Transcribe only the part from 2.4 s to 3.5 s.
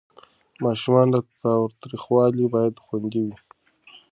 باید خوندي وي.